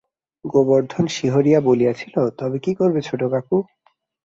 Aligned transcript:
গোবর্ধন 0.45 1.05
শিহরিয়া 1.07 1.59
বলিয়াছিল, 1.61 2.15
তবে 2.39 2.57
কী 2.59 2.71
করবে 2.75 2.99
ছোটবাবু? 3.01 3.55